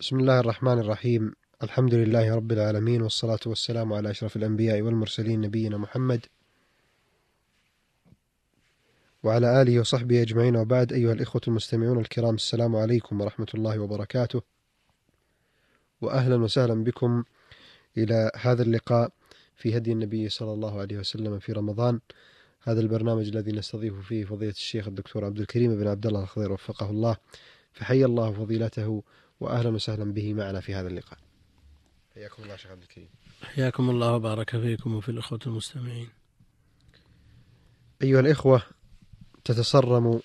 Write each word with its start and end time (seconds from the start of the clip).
بسم 0.00 0.20
الله 0.20 0.40
الرحمن 0.40 0.78
الرحيم. 0.78 1.34
الحمد 1.62 1.94
لله 1.94 2.34
رب 2.34 2.52
العالمين 2.52 3.02
والصلاة 3.02 3.38
والسلام 3.46 3.92
على 3.92 4.10
أشرف 4.10 4.36
الأنبياء 4.36 4.82
والمرسلين 4.82 5.40
نبينا 5.40 5.76
محمد 5.78 6.26
وعلى 9.22 9.62
آله 9.62 9.80
وصحبه 9.80 10.22
أجمعين. 10.22 10.56
وبعد 10.56 10.92
أيها 10.92 11.12
الإخوة 11.12 11.42
المستمعون 11.48 11.98
الكرام 11.98 12.34
السلام 12.34 12.76
عليكم 12.76 13.20
ورحمة 13.20 13.46
الله 13.54 13.78
وبركاته. 13.78 14.42
وأهلا 16.00 16.36
وسهلا 16.36 16.84
بكم 16.84 17.24
إلى 17.98 18.30
هذا 18.36 18.62
اللقاء 18.62 19.12
في 19.56 19.76
هدي 19.76 19.92
النبي 19.92 20.28
صلى 20.28 20.52
الله 20.52 20.80
عليه 20.80 20.98
وسلم 20.98 21.38
في 21.38 21.52
رمضان. 21.52 22.00
هذا 22.62 22.80
البرنامج 22.80 23.28
الذي 23.28 23.52
نستضيف 23.52 23.94
فيه 24.08 24.24
فضيلة 24.24 24.52
الشيخ 24.52 24.88
الدكتور 24.88 25.24
عبد 25.24 25.38
الكريم 25.38 25.76
بن 25.76 25.86
عبد 25.86 26.06
الله 26.06 26.22
الخضير 26.22 26.52
وفقه 26.52 26.90
الله. 26.90 27.16
فحيا 27.72 28.06
الله 28.06 28.32
فضيلته. 28.32 29.02
وأهلا 29.44 29.68
وسهلا 29.70 30.12
به 30.12 30.34
معنا 30.34 30.60
في 30.60 30.74
هذا 30.74 30.88
اللقاء. 30.88 31.18
حياكم 32.14 32.42
الله 32.42 32.56
شيخ 32.56 32.70
عبد 32.70 32.82
الكريم. 32.82 33.08
حياكم 33.42 33.90
الله 33.90 34.12
وبارك 34.12 34.50
فيكم 34.50 34.94
وفي 34.94 35.08
الإخوة 35.08 35.38
المستمعين. 35.46 36.08
أيها 38.02 38.20
الإخوة 38.20 38.62
تتصرم 39.44 40.20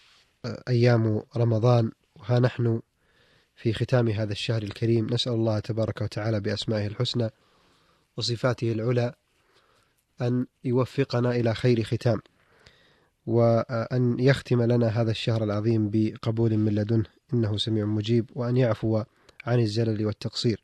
أيام 0.69 1.23
رمضان 1.37 1.91
وها 2.15 2.39
نحن 2.39 2.81
في 3.55 3.73
ختام 3.73 4.07
هذا 4.07 4.31
الشهر 4.31 4.63
الكريم. 4.63 5.13
نسأل 5.13 5.33
الله 5.33 5.59
تبارك 5.59 6.01
وتعالى 6.01 6.39
بأسمائه 6.39 6.87
الحسنى 6.87 7.29
وصفاته 8.17 8.71
العلى 8.71 9.13
أن 10.21 10.45
يوفقنا 10.63 11.31
إلى 11.31 11.55
خير 11.55 11.83
ختام. 11.83 12.21
وأن 13.25 14.19
يختم 14.19 14.61
لنا 14.61 14.87
هذا 14.87 15.11
الشهر 15.11 15.43
العظيم 15.43 15.89
بقبول 15.89 16.57
من 16.57 16.75
لدنه. 16.75 17.05
إنه 17.33 17.57
سميع 17.57 17.85
مجيب 17.85 18.29
وأن 18.35 18.57
يعفو 18.57 19.03
عن 19.45 19.59
الزلل 19.59 20.05
والتقصير. 20.05 20.63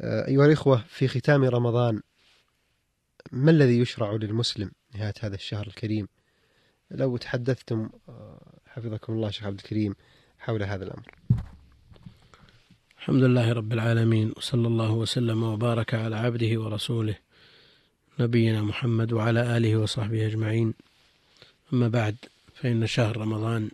أيها 0.00 0.46
الإخوة 0.46 0.84
في 0.88 1.08
ختام 1.08 1.44
رمضان 1.44 2.00
ما 3.32 3.50
الذي 3.50 3.78
يشرع 3.78 4.12
للمسلم 4.12 4.70
نهاية 4.94 5.14
هذا 5.20 5.34
الشهر 5.34 5.66
الكريم؟ 5.66 6.08
لو 6.90 7.16
تحدثتم 7.16 7.88
حفظكم 8.66 9.12
الله 9.12 9.30
شيخ 9.30 9.44
عبد 9.44 9.58
الكريم 9.58 9.94
حول 10.38 10.62
هذا 10.62 10.84
الأمر. 10.84 11.14
الحمد 12.98 13.22
لله 13.22 13.52
رب 13.52 13.72
العالمين 13.72 14.32
وصلى 14.36 14.68
الله 14.68 14.92
وسلم 14.92 15.42
وبارك 15.42 15.94
على 15.94 16.16
عبده 16.16 16.60
ورسوله 16.60 17.16
نبينا 18.20 18.62
محمد 18.62 19.12
وعلى 19.12 19.56
آله 19.56 19.76
وصحبه 19.76 20.26
أجمعين. 20.26 20.74
أما 21.72 21.88
بعد 21.88 22.16
فإن 22.54 22.86
شهر 22.86 23.16
رمضان 23.16 23.70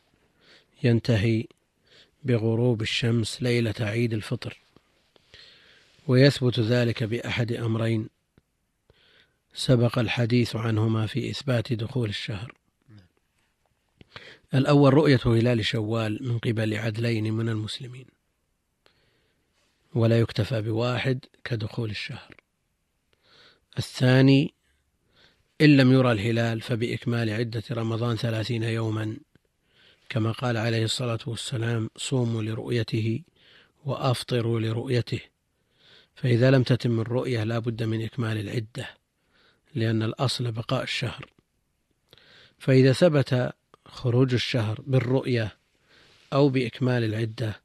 ينتهي 0.83 1.45
بغروب 2.25 2.83
الشمس 2.83 3.43
ليلة 3.43 3.75
عيد 3.81 4.13
الفطر 4.13 4.59
ويثبت 6.07 6.61
ذلك 6.61 7.05
بأحد 7.05 7.53
أمرين 7.53 8.09
سبق 9.55 9.99
الحديث 9.99 10.57
عنهما 10.57 11.07
في 11.07 11.31
إثبات 11.31 11.73
دخول 11.73 12.09
الشهر. 12.09 12.55
الأول 14.55 14.95
رؤية 14.95 15.21
هلال 15.27 15.65
شوال 15.65 16.29
من 16.29 16.39
قبل 16.39 16.75
عدلين 16.75 17.33
من 17.33 17.49
المسلمين 17.49 18.07
ولا 19.95 20.21
يكتفى 20.21 20.63
بواحد 20.63 21.25
كدخول 21.45 21.91
الشهر. 21.91 22.37
الثاني 23.79 24.55
إن 25.63 25.77
لم 25.77 25.93
يرى 25.93 26.13
الهلال 26.13 26.61
فبإكمال 26.61 27.31
عدة 27.31 27.63
رمضان 27.71 28.17
ثلاثين 28.17 28.63
يوما. 28.63 29.17
كما 30.09 30.33
قال 30.33 30.57
عليه 30.57 30.85
الصلاة 30.85 31.19
والسلام 31.27 31.91
صوموا 31.97 32.43
لرؤيته 32.43 33.23
وأفطروا 33.85 34.61
لرؤيته. 34.61 35.21
فإذا 36.15 36.51
لم 36.51 36.63
تتم 36.63 37.01
الرؤية 37.01 37.45
لا 37.45 37.59
بد 37.59 37.83
من 37.83 38.05
إكمال 38.05 38.39
العدة 38.39 38.89
لأن 39.75 40.03
الأصل 40.03 40.53
بقاء 40.53 40.83
الشهر. 40.83 41.27
فإذا 42.59 42.93
ثبت 42.93 43.55
خروج 43.87 44.35
الشهر 44.35 44.81
بالرؤية 44.87 45.57
أو 46.33 46.49
بإكمال 46.49 47.05
العدة 47.05 47.61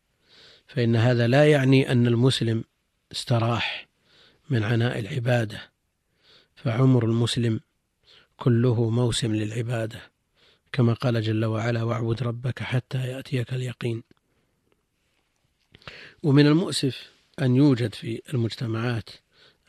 فإن 0.67 0.95
هذا 0.95 1.27
لا 1.27 1.51
يعني 1.51 1.91
أن 1.91 2.07
المسلم 2.07 2.63
استراح 3.11 3.87
من 4.49 4.63
عناء 4.63 4.99
العبادة. 4.99 5.71
فعمر 6.55 7.05
المسلم 7.05 7.59
كله 8.37 8.89
موسم 8.89 9.35
للعبادة 9.35 10.01
كما 10.71 10.93
قال 10.93 11.21
جل 11.21 11.45
وعلا 11.45 11.83
واعبد 11.83 12.23
ربك 12.23 12.63
حتى 12.63 12.97
يأتيك 12.97 13.53
اليقين. 13.53 14.03
ومن 16.23 16.47
المؤسف 16.47 17.11
أن 17.41 17.55
يوجد 17.55 17.95
في 17.95 18.21
المجتمعات 18.33 19.09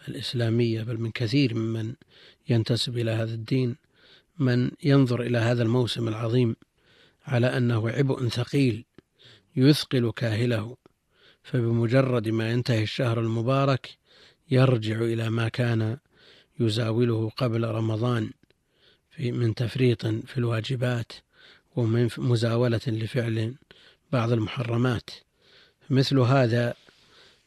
الإسلامية 0.09 0.83
بل 0.83 1.01
من 1.01 1.11
كثير 1.11 1.55
ممن 1.55 1.95
ينتسب 2.49 2.99
إلى 2.99 3.11
هذا 3.11 3.35
الدين 3.35 3.77
من 4.39 4.71
ينظر 4.85 5.23
إلى 5.23 5.39
هذا 5.39 5.63
الموسم 5.63 6.09
العظيم 6.09 6.57
على 7.27 7.47
أنه 7.47 7.91
عبء 7.91 8.29
ثقيل 8.29 8.85
يثقل 9.57 10.13
كاهله 10.17 10.77
فبمجرد 11.43 12.29
ما 12.29 12.51
ينتهي 12.51 12.83
الشهر 12.83 13.21
المبارك 13.21 13.99
يرجع 14.51 15.01
إلى 15.01 15.31
ما 15.31 15.49
كان 15.49 15.99
يزاوله 16.61 17.31
قبل 17.31 17.65
رمضان. 17.65 18.31
في 19.19 19.33
من 19.33 19.55
تفريط 19.55 20.07
في 20.07 20.39
الواجبات 20.39 21.13
ومن 21.77 22.09
مزاولة 22.19 22.81
لفعل 22.87 23.55
بعض 24.13 24.33
المحرمات. 24.33 25.11
مثل 25.91 26.19
هذا 26.19 26.75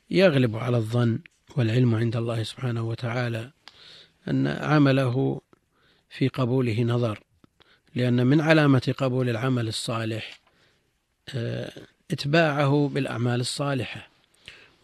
يغلب 0.09 0.55
على 0.55 0.77
الظن 0.77 1.19
والعلم 1.57 1.95
عند 1.95 2.15
الله 2.15 2.43
سبحانه 2.43 2.83
وتعالى 2.83 3.51
أن 4.27 4.47
عمله 4.47 5.41
في 6.09 6.27
قبوله 6.27 6.83
نظر 6.83 7.19
لأن 7.95 8.27
من 8.27 8.41
علامة 8.41 8.93
قبول 8.97 9.29
العمل 9.29 9.67
الصالح 9.67 10.39
آه، 11.35 11.71
إتباعه 12.11 12.89
بالأعمال 12.93 13.39
الصالحة. 13.39 14.09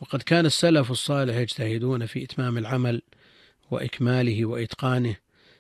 وقد 0.02 0.22
كان 0.22 0.46
السلف 0.46 0.92
الصالح 0.92 1.36
يجتهدون 1.36 2.06
في 2.06 2.24
إتمام 2.24 2.58
العمل 2.58 3.02
وإكماله 3.72 4.46
وإتقانه 4.46 5.16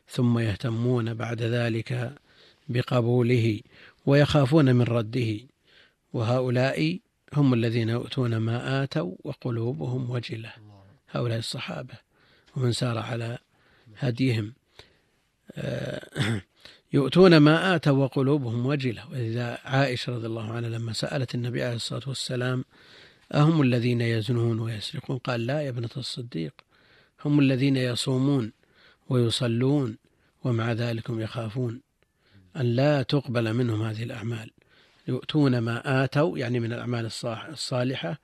ثم 0.09 0.39
يهتمون 0.39 1.13
بعد 1.13 1.41
ذلك 1.41 2.13
بقبوله 2.69 3.61
ويخافون 4.05 4.75
من 4.75 4.81
رده. 4.81 5.39
وهؤلاء 6.13 6.99
هم 7.33 7.53
الذين 7.53 7.89
يؤتون 7.89 8.37
ما 8.37 8.83
آتوا 8.83 9.15
وقلوبهم 9.23 10.11
وجلة. 10.11 10.53
هؤلاء 11.09 11.37
الصحابة 11.37 11.93
ومن 12.55 12.71
سار 12.71 12.97
على 12.97 13.37
هديهم. 13.97 14.53
آه، 15.55 16.01
يؤتون 16.93 17.37
ما 17.37 17.75
آتوا 17.75 18.03
وقلوبهم 18.03 18.65
وجلة. 18.65 19.11
وإذا 19.11 19.59
عائشة 19.65 20.15
رضي 20.15 20.27
الله 20.27 20.51
عنها 20.51 20.69
لما 20.69 20.93
سألت 20.93 21.35
النبي 21.35 21.63
عليه 21.63 21.75
الصلاة 21.75 22.03
والسلام 22.07 22.65
أهم 23.33 23.61
الذين 23.61 24.01
يزنون 24.01 24.59
ويسرقون؟ 24.59 25.17
قال 25.17 25.45
لا 25.45 25.61
يا 25.61 25.69
ابنة 25.69 25.89
الصديق 25.97 26.53
هم 27.25 27.39
الذين 27.39 27.77
يصومون. 27.77 28.51
ويصلون 29.09 29.97
ومع 30.43 30.71
ذلك 30.71 31.09
يخافون 31.09 31.81
أن 32.57 32.65
لا 32.65 33.03
تقبل 33.03 33.53
منهم 33.53 33.81
هذه 33.83 34.03
الأعمال. 34.03 34.51
يؤتون 35.07 35.57
ما 35.57 36.03
آتوا 36.03 36.37
يعني 36.37 36.59
من 36.59 36.73
الأعمال 36.73 37.09
الصالحة 37.49 38.19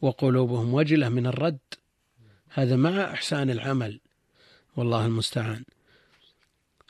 وقلوبهم 0.00 0.74
وجلة 0.74 1.08
من 1.08 1.26
الرد. 1.26 1.58
هذا 2.48 2.76
مع 2.76 3.12
إحسان 3.12 3.50
العمل 3.50 4.00
والله 4.76 5.06
المستعان. 5.06 5.64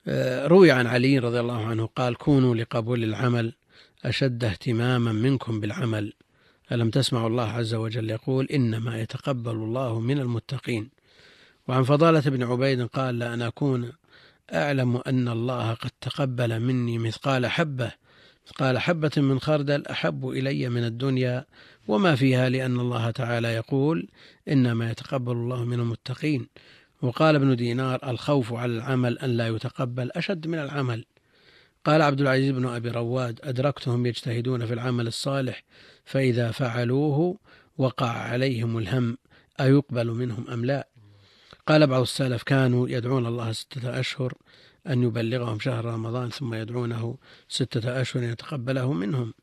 آه، 0.08 0.46
روي 0.46 0.70
عن 0.70 0.86
علي 0.86 1.18
رضي 1.18 1.40
الله 1.40 1.66
عنه 1.66 1.86
قال 1.86 2.14
كونوا 2.16 2.54
لقبول 2.54 3.04
العمل 3.04 3.52
أشد 4.04 4.44
اهتماما 4.44 5.12
منكم 5.12 5.60
بالعمل. 5.60 6.12
ألم 6.72 6.90
تسمعوا 6.90 7.28
الله 7.28 7.50
عز 7.50 7.74
وجل 7.74 8.10
يقول 8.10 8.46
إنما 8.46 9.00
يتقبل 9.00 9.50
الله 9.50 10.00
من 10.00 10.18
المتقين. 10.18 10.95
وعن 11.68 11.82
فضالة 11.82 12.20
بن 12.20 12.42
عبيد 12.42 12.86
قال 12.86 13.18
لأن 13.18 13.42
أكون 13.42 13.92
أعلم 14.52 14.96
أن 14.96 15.28
الله 15.28 15.74
قد 15.74 15.90
تقبل 16.00 16.60
مني 16.60 16.98
مثقال 16.98 17.46
حبة 17.46 17.92
مثقال 18.46 18.78
حبة 18.78 19.10
من 19.16 19.40
خردل 19.40 19.86
أحب 19.86 20.28
إلي 20.28 20.68
من 20.68 20.84
الدنيا 20.84 21.46
وما 21.88 22.14
فيها 22.14 22.48
لأن 22.48 22.80
الله 22.80 23.10
تعالى 23.10 23.48
يقول 23.48 24.08
إنما 24.48 24.90
يتقبل 24.90 25.32
الله 25.32 25.64
من 25.64 25.80
المتقين. 25.80 26.48
وقال 27.02 27.34
ابن 27.34 27.56
دينار 27.56 28.10
الخوف 28.10 28.52
على 28.52 28.72
العمل 28.72 29.18
أن 29.18 29.30
لا 29.30 29.48
يتقبل 29.48 30.10
أشد 30.10 30.46
من 30.46 30.58
العمل. 30.58 31.04
قال 31.84 32.02
عبد 32.02 32.20
العزيز 32.20 32.50
بن 32.50 32.66
أبي 32.66 32.90
رواد 32.90 33.40
أدركتهم 33.42 34.06
يجتهدون 34.06 34.66
في 34.66 34.74
العمل 34.74 35.06
الصالح 35.06 35.62
فإذا 36.04 36.50
فعلوه 36.50 37.38
وقع 37.78 38.08
عليهم 38.10 38.78
الهم 38.78 39.18
أيقبل 39.60 40.06
منهم 40.06 40.48
أم 40.50 40.64
لا؟ 40.64 40.88
قال 41.66 41.86
بعض 41.86 42.02
السلف 42.02 42.42
كانوا 42.42 42.88
يدعون 42.88 43.26
الله 43.26 43.52
ستة 43.52 44.00
أشهر 44.00 44.34
أن 44.86 45.02
يبلغهم 45.02 45.58
شهر 45.58 45.84
رمضان 45.84 46.30
ثم 46.30 46.54
يدعونه 46.54 47.18
ستة 47.48 48.00
أشهر 48.00 48.22
يتقبله 48.22 48.92
منهم. 48.92 49.34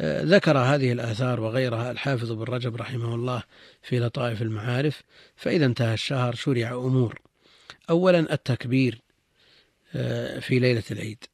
ذكر 0.00 0.58
هذه 0.58 0.92
الآثار 0.92 1.40
وغيرها 1.40 1.90
الحافظ 1.90 2.32
بن 2.32 2.42
رجب 2.42 2.76
رحمه 2.76 3.14
الله 3.14 3.42
في 3.82 4.00
لطائف 4.00 4.42
المعارف 4.42 5.02
فإذا 5.36 5.66
انتهى 5.66 5.94
الشهر 5.94 6.34
شرع 6.34 6.74
أمور. 6.74 7.20
أولا 7.90 8.32
التكبير 8.34 9.00
في 10.40 10.58
ليلة 10.58 10.82
العيد. 10.90 11.24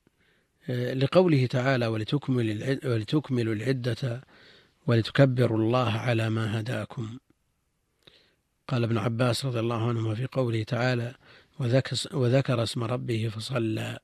لقوله 1.03 1.47
تعالى 1.47 1.87
ولتكمل 1.87 2.79
ولتكملوا 2.85 3.55
العدة 3.55 4.25
ولتكبروا 4.87 5.59
الله 5.59 5.91
على 5.91 6.31
ما 6.31 6.61
هداكم. 6.61 7.19
قال 8.71 8.85
ابن 8.85 8.99
عباس 8.99 9.45
رضي 9.45 9.61
الله 9.61 9.89
عنهما 9.89 10.15
في 10.15 10.27
قوله 10.27 10.63
تعالى 10.63 11.15
وذكر 12.13 12.63
اسم 12.63 12.85
ربه 12.85 13.29
فصلى. 13.29 13.99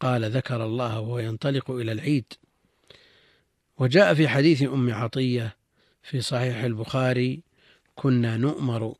قال 0.00 0.30
ذكر 0.30 0.64
الله 0.64 1.00
وهو 1.00 1.18
ينطلق 1.18 1.70
إلى 1.70 1.92
العيد 1.92 2.32
وجاء 3.78 4.14
في 4.14 4.28
حديث 4.28 4.62
أم 4.62 4.94
عطية 4.94 5.56
في 6.02 6.20
صحيح 6.20 6.56
البخاري 6.56 7.42
كنا 7.94 8.36
نؤمر 8.36 8.94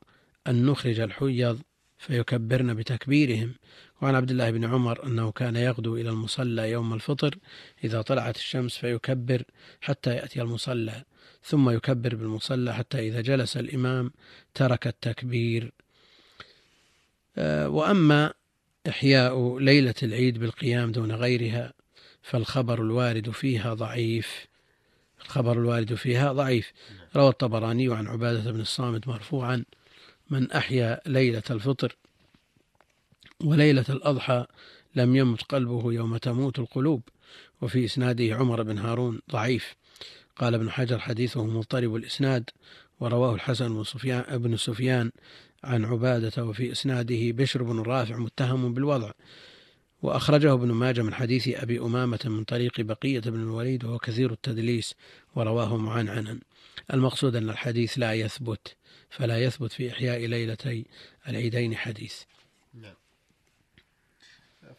أن 0.46 0.66
نخرج 0.66 1.00
الحيض 1.00 1.62
فيكبرن 1.98 2.74
بتكبيرهم 2.74 3.54
وعن 4.02 4.14
عبد 4.14 4.30
الله 4.30 4.50
بن 4.50 4.64
عمر 4.64 5.06
أنه 5.06 5.32
كان 5.32 5.56
يغدو 5.56 5.96
إلى 5.96 6.10
المصلى 6.10 6.70
يوم 6.70 6.94
الفطر 6.94 7.38
إذا 7.84 8.02
طلعت 8.02 8.36
الشمس 8.36 8.76
فيكبر 8.76 9.42
حتى 9.80 10.10
يأتي 10.10 10.42
المصلى. 10.42 11.04
ثم 11.44 11.70
يكبر 11.70 12.14
بالمصلى 12.14 12.74
حتى 12.74 13.08
إذا 13.08 13.20
جلس 13.20 13.56
الإمام 13.56 14.12
ترك 14.54 14.86
التكبير. 14.86 15.72
آه، 17.36 17.68
وأما 17.68 18.32
إحياء 18.88 19.58
ليلة 19.58 19.94
العيد 20.02 20.38
بالقيام 20.38 20.92
دون 20.92 21.12
غيرها 21.12 21.72
فالخبر 22.22 22.82
الوارد 22.82 23.30
فيها 23.30 23.74
ضعيف. 23.74 24.46
الخبر 25.24 25.52
الوارد 25.52 25.94
فيها 25.94 26.32
ضعيف. 26.32 26.72
روى 27.16 27.28
الطبراني 27.28 27.94
عن 27.94 28.06
عبادة 28.06 28.50
بن 28.50 28.60
الصامت 28.60 29.08
مرفوعا 29.08 29.64
من 30.30 30.52
أحيا 30.52 31.00
ليلة 31.06 31.42
الفطر 31.50 31.96
وليلة 33.40 33.84
الأضحى 33.88 34.46
لم 34.94 35.16
يمت 35.16 35.42
قلبه 35.42 35.92
يوم 35.92 36.16
تموت 36.16 36.58
القلوب. 36.58 37.02
وفي 37.60 37.84
إسناده 37.84 38.34
عمر 38.34 38.62
بن 38.62 38.78
هارون 38.78 39.20
ضعيف. 39.30 39.74
قال 40.36 40.54
ابن 40.54 40.70
حجر 40.70 40.98
حديثه 40.98 41.44
مضطرب 41.44 41.94
الإسناد 41.94 42.50
ورواه 43.00 43.34
الحسن 43.34 43.74
بن 43.74 43.84
سفيان, 43.84 44.38
بن 44.38 44.56
سفيان 44.56 45.10
عن 45.64 45.84
عبادة 45.84 46.44
وفي 46.44 46.72
إسناده 46.72 47.30
بشر 47.30 47.62
بن 47.62 47.80
رافع 47.80 48.16
متهم 48.16 48.74
بالوضع. 48.74 49.10
وأخرجه 50.02 50.52
ابن 50.52 50.72
ماجه 50.72 51.02
من 51.02 51.14
حديث 51.14 51.48
أبي 51.48 51.80
أمامة 51.80 52.20
من 52.24 52.44
طريق 52.44 52.80
بقية 52.80 53.20
بن 53.20 53.40
الوليد 53.40 53.84
وهو 53.84 53.98
كثير 53.98 54.32
التدليس 54.32 54.94
ورواه 55.34 55.76
معنعنا 55.76 56.40
المقصود 56.92 57.36
أن 57.36 57.50
الحديث 57.50 57.98
لا 57.98 58.12
يثبت 58.12 58.76
فلا 59.10 59.38
يثبت 59.38 59.72
في 59.72 59.92
إحياء 59.92 60.26
ليلتي 60.26 60.86
العيدين 61.28 61.76
حديث. 61.76 62.22
نعم. 62.74 62.94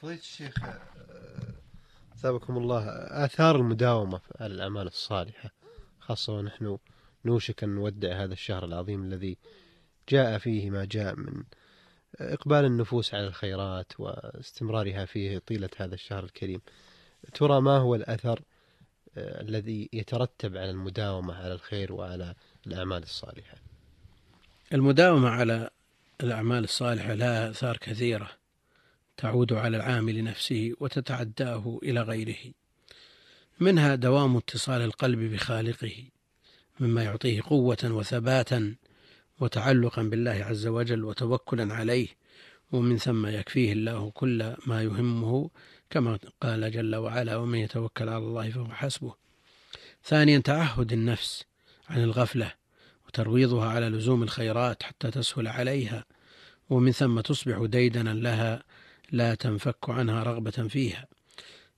فضيلة 0.01 0.19
الشيخ 0.19 0.53
ثابكم 2.17 2.57
الله 2.57 2.87
آثار 3.25 3.55
المداومة 3.55 4.21
على 4.39 4.53
الأعمال 4.53 4.87
الصالحة 4.87 5.49
خاصة 5.99 6.33
ونحن 6.33 6.77
نوشك 7.25 7.63
أن 7.63 7.75
نودع 7.75 8.23
هذا 8.23 8.33
الشهر 8.33 8.65
العظيم 8.65 9.03
الذي 9.03 9.37
جاء 10.09 10.37
فيه 10.37 10.69
ما 10.69 10.85
جاء 10.85 11.15
من 11.15 11.43
إقبال 12.19 12.65
النفوس 12.65 13.13
على 13.13 13.27
الخيرات 13.27 13.99
واستمرارها 13.99 15.05
فيه 15.05 15.37
طيلة 15.37 15.69
هذا 15.77 15.93
الشهر 15.93 16.23
الكريم. 16.23 16.61
ترى 17.33 17.61
ما 17.61 17.77
هو 17.77 17.95
الأثر 17.95 18.41
آه، 19.17 19.41
الذي 19.41 19.89
يترتب 19.93 20.57
على 20.57 20.69
المداومة 20.69 21.35
على 21.35 21.53
الخير 21.53 21.93
وعلى 21.93 22.35
الأعمال 22.67 23.03
الصالحة؟ 23.03 23.57
المداومة 24.73 25.29
على 25.29 25.69
الأعمال 26.23 26.63
الصالحة 26.63 27.13
لها 27.13 27.49
آثار 27.49 27.77
كثيرة. 27.77 28.29
تعود 29.17 29.53
على 29.53 29.77
العامل 29.77 30.23
نفسه 30.23 30.73
وتتعداه 30.79 31.79
إلى 31.83 32.01
غيره. 32.01 32.53
منها 33.59 33.95
دوام 33.95 34.37
اتصال 34.37 34.81
القلب 34.81 35.19
بخالقه 35.19 36.03
مما 36.79 37.03
يعطيه 37.03 37.41
قوة 37.41 37.77
وثباتا 37.83 38.75
وتعلقا 39.39 40.03
بالله 40.03 40.31
عز 40.31 40.67
وجل 40.67 41.03
وتوكلا 41.03 41.73
عليه 41.73 42.07
ومن 42.71 42.97
ثم 42.97 43.27
يكفيه 43.27 43.73
الله 43.73 44.11
كل 44.11 44.55
ما 44.65 44.83
يهمه 44.83 45.49
كما 45.89 46.19
قال 46.41 46.71
جل 46.71 46.95
وعلا 46.95 47.35
ومن 47.35 47.59
يتوكل 47.59 48.09
على 48.09 48.17
الله 48.17 48.49
فهو 48.49 48.65
حسبه 48.65 49.13
ثانيا 50.03 50.39
تعهد 50.39 50.93
النفس 50.93 51.43
عن 51.89 52.03
الغفلة 52.03 52.53
وترويضها 53.07 53.69
على 53.69 53.89
لزوم 53.89 54.23
الخيرات 54.23 54.83
حتى 54.83 55.11
تسهل 55.11 55.47
عليها 55.47 56.05
ومن 56.69 56.91
ثم 56.91 57.19
تصبح 57.19 57.65
ديدنا 57.65 58.09
لها 58.09 58.63
لا 59.11 59.35
تنفك 59.35 59.89
عنها 59.89 60.23
رغبة 60.23 60.51
فيها. 60.51 61.07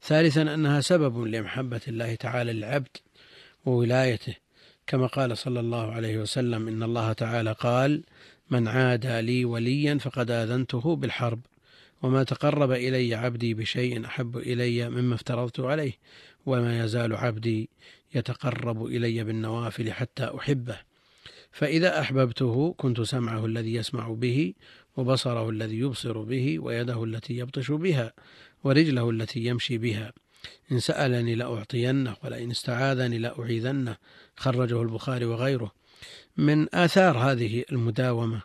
ثالثا 0.02 0.42
أنها 0.42 0.82
سبب 0.82 1.24
لمحبة 1.24 1.82
الله 1.88 2.16
تعالى 2.16 2.54
للعبد 2.54 2.98
وولايته. 3.66 4.36
كما 4.88 5.08
قال 5.08 5.38
صلى 5.38 5.60
الله 5.60 5.92
عليه 5.92 6.18
وسلم 6.18 6.68
إن 6.68 6.84
الله 6.84 7.14
تعالى 7.14 7.52
قال 7.52 8.04
من 8.50 8.68
عادى 8.68 9.22
لي 9.22 9.46
وليا 9.46 9.98
فقد 9.98 10.32
آذنته 10.32 10.96
بالحرب 10.96 11.40
وما 12.02 12.24
تقرب 12.24 12.72
إلي 12.72 13.16
عبدي 13.16 13.54
بشيء 13.54 14.06
أحب 14.06 14.38
إلي 14.38 14.90
مما 14.90 15.16
افترضت 15.16 15.60
عليه 15.60 15.94
وما 16.46 16.84
يزال 16.84 17.16
عبدي 17.16 17.70
يتقرب 18.16 18.86
إلي 18.86 19.24
بالنوافل 19.24 19.92
حتى 19.92 20.32
أحبه. 20.38 20.78
فإذا 21.52 22.00
أحببته 22.00 22.76
كنت 22.78 23.02
سمعه 23.02 23.46
الذي 23.46 23.74
يسمع 23.76 24.10
به 24.10 24.54
وبصره 24.98 25.50
الذي 25.50 25.80
يبصر 25.80 26.22
به 26.22 26.60
ويده 26.60 27.04
التي 27.04 27.38
يبطش 27.38 27.72
بها 27.72 28.14
ورجله 28.64 29.10
التي 29.10 29.46
يمشي 29.46 29.78
بها. 29.78 30.14
إن 30.72 30.80
سألني 30.80 31.36
لأعطينه 31.36 32.16
ولئن 32.24 32.52
استعاذني 32.52 33.18
لأعيذنه. 33.18 33.98
خرجه 34.36 34.82
البخاري 34.82 35.26
وغيره. 35.26 35.72
من 36.38 36.76
آثار 36.76 37.18
هذه 37.18 37.64
المداومة 37.72 38.42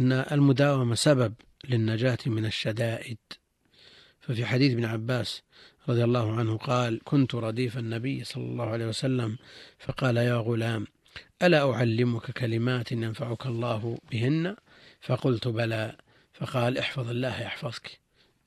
أن 0.00 0.12
المداومة 0.12 0.94
سبب 0.94 1.34
للنجاة 1.68 2.18
من 2.26 2.46
الشدائد. 2.46 3.18
ففي 4.20 4.46
حديث 4.46 4.72
ابن 4.72 4.84
عباس 4.84 5.42
رضي 5.88 6.04
الله 6.04 6.36
عنه 6.36 6.56
قال 6.56 7.00
كنت 7.04 7.34
رديف 7.34 7.78
النبي 7.78 8.24
صلى 8.24 8.44
الله 8.44 8.64
عليه 8.64 8.86
وسلم. 8.86 9.38
فقال 9.78 10.16
يا 10.16 10.34
غلام 10.34 10.86
ألا 11.42 11.72
أعلمك 11.72 12.30
كلمات 12.30 12.92
ينفعك 12.92 13.46
الله 13.46 13.98
بهن؟ 14.12 14.56
فقلت 15.02 15.48
بلى. 15.48 15.96
فقال 16.34 16.78
احفظ 16.78 17.08
الله 17.08 17.40
يحفظك. 17.40 18.00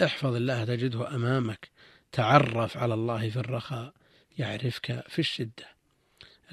احفظ 0.04 0.36
الله 0.36 0.66
تجده 0.66 1.16
أمامك. 1.16 1.70
تعرف 2.12 2.78
على 2.78 2.94
الله 2.94 3.30
في 3.30 3.40
الرخاء 3.40 3.94
يعرفك 4.38 5.04
في 5.10 5.20
الشدة. 5.20 5.68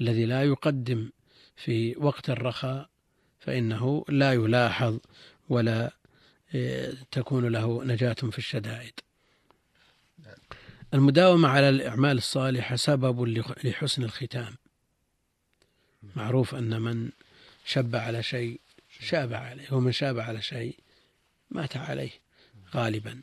الذي 0.01 0.25
لا 0.25 0.43
يقدم 0.43 1.09
في 1.55 1.95
وقت 1.97 2.29
الرخاء 2.29 2.89
فإنه 3.39 4.05
لا 4.09 4.33
يلاحظ 4.33 4.99
ولا 5.49 5.91
آه، 6.55 6.93
تكون 7.11 7.45
له 7.45 7.83
نجاة 7.83 8.13
في 8.13 8.37
الشدائد. 8.37 8.93
المداومة 10.93 11.49
على 11.49 11.69
الأعمال 11.69 12.17
الصالحة 12.17 12.75
سبب 12.75 13.23
لحسن 13.63 14.03
الختام. 14.03 14.55
معروف 16.15 16.55
أن 16.55 16.81
من 16.81 17.09
شب 17.65 17.95
على 17.95 18.23
شيء 18.23 18.61
شاب 19.03 19.33
عليه 19.33 19.73
ومن 19.73 19.91
شاب 19.91 20.19
على 20.19 20.41
شيء 20.41 20.75
مات 21.51 21.77
عليه 21.77 22.11
غالبا. 22.75 23.21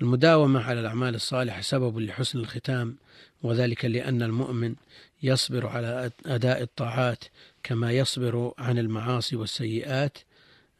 المداومة 0.00 0.60
على 0.60 0.80
الأعمال 0.80 1.14
الصالحة 1.14 1.60
سبب 1.60 1.98
لحسن 1.98 2.38
الختام 2.38 2.96
وذلك 3.42 3.84
لأن 3.84 4.22
المؤمن 4.22 4.74
يصبر 5.22 5.66
على 5.66 6.10
أداء 6.26 6.62
الطاعات 6.62 7.24
كما 7.62 7.92
يصبر 7.92 8.52
عن 8.58 8.78
المعاصي 8.78 9.36
والسيئات 9.36 10.18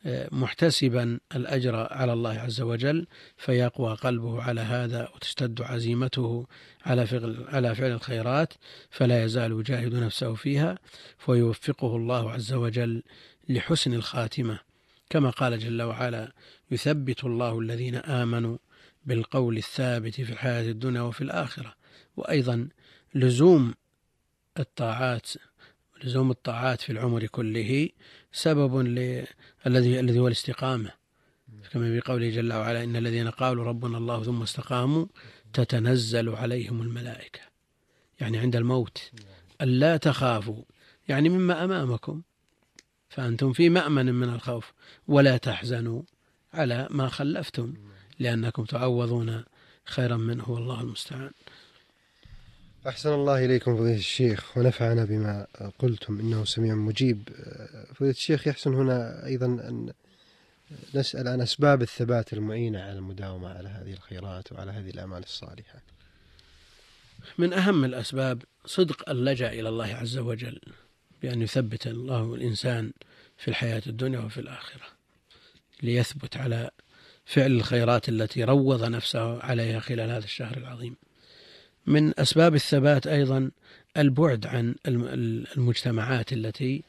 آه، 0.07 0.29
محتسبا 0.33 1.21
الأجر 1.35 1.77
على 1.77 2.13
الله 2.13 2.39
عز 2.39 2.61
وجل 2.61 3.07
فيقوى 3.37 3.95
قلبه 3.95 4.43
على 4.43 4.61
هذا 4.61 5.09
وتشتد 5.15 5.63
عزيمته 5.63 6.47
على 6.87 7.07
فعل, 7.07 7.45
على 7.49 7.75
فعل 7.75 7.91
الخيرات 7.91 8.55
فلا 8.91 9.25
يزال 9.25 9.53
يجاهد 9.53 9.95
نفسه 9.95 10.35
فيها 10.35 10.79
فيوفقه 11.19 11.97
الله 11.97 12.33
عز 12.33 12.53
وجل 12.53 13.03
لحسن 13.49 13.95
الخاتمة. 13.95 14.59
كما 15.11 15.31
قال 15.31 15.59
جل 15.59 15.83
وعلا 15.83 16.33
يثبت 16.71 17.25
الله 17.25 17.59
الذين 17.61 17.95
آمنوا 17.95 18.59
بالقول 19.07 19.57
الثابت 19.57 20.14
في 20.14 20.33
الحياة 20.33 20.71
الدنيا 20.71 21.00
وفي 21.00 21.21
الآخرة. 21.21 21.75
وأيضا 22.17 22.69
لزوم 23.14 23.75
الطاعات 24.59 25.31
لزوم 26.05 26.31
الطاعات 26.31 26.81
في 26.81 26.93
العمر 26.93 27.26
كله 27.26 27.88
سبب 28.33 28.81
الذي 29.67 30.00
الذي 30.00 30.19
هو 30.19 30.26
الاستقامة. 30.26 30.90
كما 31.73 31.85
في 31.85 32.00
قوله 32.00 32.31
جل 32.31 32.52
وعلا 32.52 32.85
إن 32.85 32.97
الذين 32.97 33.31
قالوا 33.31 33.64
ربنا 33.64 33.99
الله 33.99 34.23
ثم 34.23 34.43
استقاموا 34.43 35.07
تتنزل 35.52 36.28
عليهم 36.28 36.83
الملائكة. 36.83 37.40
يعني 38.21 38.38
عند 38.38 38.57
الموت. 38.57 39.11
ألا 39.61 39.97
تخافوا. 39.97 40.62
يعني 41.09 41.28
مما 41.28 41.64
أمامكم. 41.64 42.23
فأنتم 43.09 43.53
في 43.53 43.69
مأمن 43.69 44.15
من 44.15 44.29
الخوف 44.29 44.73
ولا 45.09 45.37
تحزنوا 45.37 46.03
على 46.55 46.88
ما 46.91 47.09
خلفتم 47.09 47.75
لأنكم 48.19 48.65
تعوضون 48.65 49.45
خيرا 49.85 50.17
منه 50.17 50.50
والله 50.50 50.81
المستعان. 50.81 51.31
أحسن 52.88 53.12
الله 53.12 53.45
إليكم 53.45 53.77
فضيلة 53.77 53.99
الشيخ 53.99 54.59
ونفعنا 54.59 55.05
بما 55.05 55.47
قلتم 55.79 56.21
إنه 56.21 56.45
سميع 56.45 56.75
مجيب. 56.75 57.29
فضيلة 57.95 58.15
الشيخ 58.15 58.47
يحسن 58.47 58.75
هنا 58.75 59.27
أيضا 59.27 59.47
أن 59.47 59.93
نسأل 60.95 61.29
عن 61.29 61.41
أسباب 61.41 61.83
الثبات 61.83 62.33
المعينة 62.33 62.81
على 62.81 62.99
المداومة 62.99 63.49
على 63.49 63.69
هذه 63.69 63.93
الخيرات 63.93 64.53
وعلى 64.53 64.73
هذه 64.73 64.91
الأعمال 64.91 65.23
الصالحة. 65.23 65.83
من 67.38 67.53
أهم 67.53 67.85
الأسباب 67.85 68.43
صدق 68.67 69.11
اللجأ 69.11 69.53
إلى 69.53 69.69
الله 69.69 69.87
عز 69.87 70.19
وجل. 70.19 70.61
بأن 71.23 71.43
يثبت 71.43 71.87
الله 71.87 72.35
الإنسان 72.35 72.93
في 73.37 73.49
الحياة 73.49 73.83
الدنيا 73.87 74.19
وفي 74.19 74.41
الآخرة 74.41 74.87
ليثبت 75.83 76.37
على 76.37 76.71
فعل 77.27 77.53
الخيرات 77.53 78.09
التي 78.09 78.45
روض 78.45 78.85
نفسه 78.85 79.43
عليها 79.43 79.81
خلال 79.81 80.11
هذا 80.11 80.25
الشهر 80.25 80.57
العظيم. 80.57 80.97
من 81.87 82.21
أسباب 82.21 82.55
الثبات 82.55 83.07
أيضا 83.07 83.51
البعد 83.97 84.47
عن 84.47 84.75
المجتمعات 84.87 86.33
التي 86.33 86.83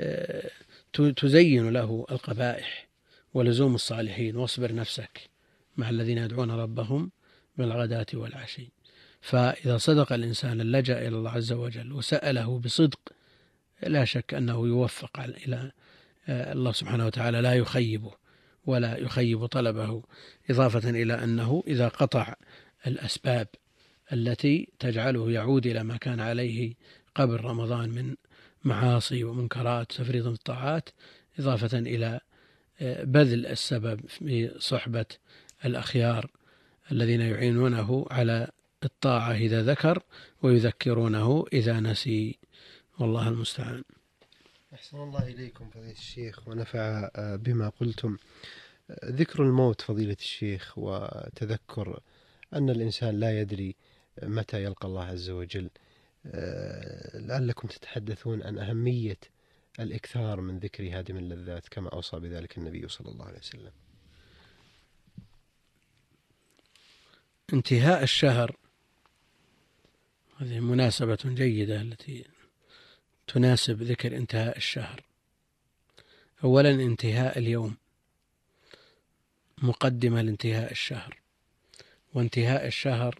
آه، 0.00 0.50
تزين 0.92 1.70
له 1.70 2.06
القبائح 2.10 2.88
ولزوم 3.34 3.74
الصالحين. 3.74 4.36
واصبر 4.36 4.74
نفسك 4.74 5.20
مع 5.76 5.90
الذين 5.90 6.18
يدعون 6.18 6.50
ربهم 6.50 7.10
بالغداة 7.58 8.06
والعشي. 8.14 8.68
فإذا 9.20 9.78
صدق 9.78 10.12
الإنسان 10.12 10.60
اللجأ 10.60 10.98
إلى 10.98 11.16
الله 11.16 11.30
عز 11.30 11.52
وجل 11.52 11.92
وسأله 11.92 12.58
بصدق 12.58 12.98
لا 13.86 14.04
شك 14.04 14.34
أنه 14.34 14.66
يوفق 14.66 15.20
إلى 15.20 15.72
آه، 16.28 16.52
الله 16.52 16.72
سبحانه 16.72 17.06
وتعالى 17.06 17.40
لا 17.40 17.54
يخيبه 17.54 18.12
ولا 18.66 18.98
يخيب 18.98 19.46
طلبه 19.46 20.02
إضافة 20.50 20.90
إلى 20.90 21.24
أنه 21.24 21.64
إذا 21.66 21.88
قطع 21.88 22.34
الأسباب 22.86 23.48
التي 24.12 24.68
تجعله 24.78 25.30
يعود 25.30 25.66
إلى 25.66 25.84
ما 25.84 25.96
كان 25.96 26.20
عليه 26.20 26.74
قبل 27.14 27.40
رمضان 27.40 27.90
من 27.90 28.14
معاصي 28.64 29.24
ومنكرات 29.24 29.92
تفريط 29.92 30.26
الطاعات 30.26 30.88
إضافة 31.38 31.78
إلى 31.78 32.20
آه، 32.80 33.04
بذل 33.04 33.46
السبب 33.46 34.00
في 34.08 34.50
صحبة 34.58 35.06
الأخيار 35.64 36.30
الذين 36.92 37.20
يعينونه 37.20 38.06
على 38.10 38.48
الطاعة 38.84 39.32
إذا 39.32 39.62
ذكر 39.62 40.02
ويذكرونه 40.42 41.44
إذا 41.52 41.80
نسي. 41.80 42.38
والله 43.02 43.28
المستعان. 43.28 43.82
أحسن 44.74 44.96
الله 44.96 45.26
إليكم 45.28 45.70
فضيلة 45.70 45.92
الشيخ 45.92 46.48
ونفع 46.48 47.10
آه، 47.16 47.36
بما 47.36 47.68
قلتم. 47.68 48.16
آه، 48.90 49.10
ذكر 49.10 49.42
الموت 49.42 49.80
فضيلة 49.80 50.16
الشيخ 50.20 50.78
وتذكر 50.78 52.00
أن 52.54 52.70
الإنسان 52.70 53.20
لا 53.20 53.40
يدري 53.40 53.76
متى 54.22 54.64
يلقى 54.64 54.88
الله 54.88 55.04
عز 55.04 55.30
وجل. 55.30 55.70
آه، 56.26 57.18
لعلكم 57.18 57.68
تتحدثون 57.68 58.42
عن 58.42 58.58
أهمية 58.58 59.18
الإكثار 59.80 60.40
من 60.40 60.58
ذكر 60.58 60.98
هادم 60.98 61.16
اللذات 61.16 61.68
كما 61.68 61.88
أوصى 61.88 62.16
بذلك 62.20 62.58
النبي 62.58 62.88
صلى 62.88 63.08
الله 63.08 63.24
عليه 63.24 63.38
وسلم. 63.38 63.72
انتهاء 67.52 68.02
الشهر 68.02 68.56
هذه 70.36 70.60
مناسبة 70.60 71.18
جيدة 71.24 71.80
التي 71.80 72.24
تناسب 73.34 73.82
ذكر 73.82 74.16
انتهاء 74.16 74.56
الشهر. 74.56 75.02
أولا 76.44 76.70
انتهاء 76.70 77.38
اليوم 77.38 77.76
مقدمة 79.62 80.22
لانتهاء 80.22 80.70
الشهر 80.70 81.18
وانتهاء 82.14 82.66
الشهر 82.66 83.18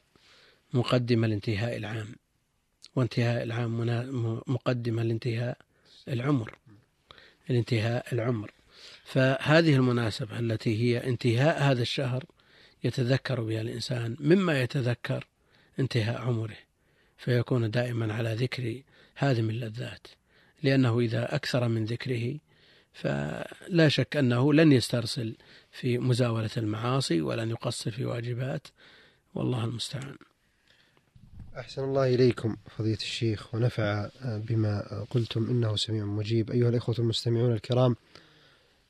مقدمة 0.73 1.26
لانتهاء 1.26 1.76
العام 1.76 2.14
وانتهاء 2.97 3.42
العام 3.42 3.81
مقدمة 4.47 5.02
لانتهاء 5.02 5.59
العمر 6.09 6.59
الانتهاء 7.50 8.14
العمر. 8.14 8.50
فهذه 9.04 9.75
المناسبة 9.75 10.38
التي 10.38 10.83
هي 10.83 11.07
انتهاء 11.09 11.62
هذا 11.62 11.83
الشهر 11.83 12.25
يتذكر 12.85 13.40
بها 13.40 13.61
الإنسان 13.61 14.16
مما 14.21 14.62
يتذكر 14.62 15.26
انتهاء 15.81 16.21
عمره. 16.21 16.57
فيكون 17.25 17.71
دائما 17.71 18.14
على 18.14 18.35
ذكر 18.35 18.83
هادم 19.19 19.50
اللذات 19.50 20.07
لأنه 20.62 21.00
إذا 21.00 21.35
أكثر 21.35 21.69
من 21.69 21.85
ذكره 21.85 22.38
فلا 22.93 23.88
شك 23.88 24.17
أنه 24.17 24.52
لن 24.52 24.73
يسترسل 24.73 25.37
في 25.71 25.99
مزاولة 25.99 26.50
المعاصي 26.57 27.21
ولن 27.21 27.50
يقصر 27.50 27.91
في 27.91 28.05
واجبات 28.05 28.67
والله 29.35 29.64
المستعان. 29.64 30.17
أحسن 31.59 31.85
الله 31.85 32.14
إليكم 32.14 32.57
فضيلة 32.79 32.97
الشيخ 32.97 33.55
ونفع 33.55 34.09
بما 34.25 35.05
قلتم 35.11 35.50
إنه 35.50 35.76
سميع 35.76 36.05
مجيب. 36.05 36.50
أيها 36.50 36.69
الإخوة 36.69 36.95
المستمعون 36.99 37.52
الكرام 37.52 37.97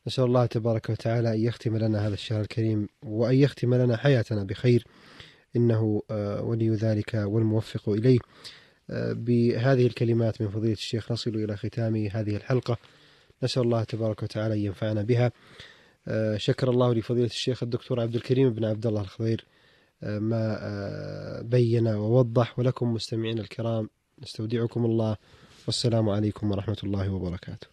نسأل 0.07 0.25
الله 0.25 0.47
تبارك 0.47 0.91
وتعالى 0.91 1.35
أن 1.35 1.41
يختم 1.41 1.77
لنا 1.77 2.07
هذا 2.07 2.15
الشهر 2.15 2.41
الكريم 2.41 2.89
وأن 3.03 3.35
يختم 3.35 3.75
لنا 3.75 3.97
حياتنا 3.97 4.45
بخير. 4.45 4.87
إنه 5.57 6.03
ولي 6.43 6.71
ذلك 6.71 7.15
والموفق 7.15 7.89
إليه. 7.89 8.19
بهذه 9.13 9.87
الكلمات 9.87 10.43
من 10.43 10.49
فضيلة 10.49 10.73
الشيخ 10.73 11.13
نصل 11.13 11.31
إلى 11.31 11.57
ختام 11.57 11.97
هذه 11.97 12.37
الحلقة. 12.37 12.77
نسأل 13.43 13.63
الله 13.63 13.85
تبارك 13.85 14.23
وتعالى 14.23 14.55
أن 14.55 14.61
ينفعنا 14.61 15.03
بها. 15.03 15.33
شكر 16.37 16.71
الله 16.71 16.95
لفضيلة 16.95 17.27
الشيخ 17.27 17.63
الدكتور 17.63 18.01
عبد 18.01 18.15
الكريم 18.15 18.51
بن 18.51 18.65
عبد 18.65 18.87
الله 18.87 19.01
الخضير. 19.01 19.47
ما 20.03 21.43
بين 21.43 21.89
ووضح 21.89 22.59
ولكم 22.59 22.95
مستمعين 22.95 23.39
الكرام 23.39 23.89
نستودعكم 24.23 24.85
الله. 24.85 25.17
والسلام 25.67 26.09
عليكم 26.09 26.51
ورحمة 26.51 26.79
الله 26.85 27.13
وبركاته. 27.13 27.73